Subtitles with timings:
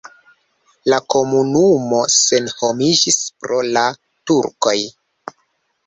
[0.93, 3.87] La komunumo senhomiĝis pro la
[4.31, 4.79] turkoj.